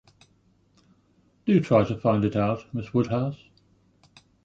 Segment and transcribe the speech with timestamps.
[1.45, 3.37] Do try to find it out, Miss Woodhouse.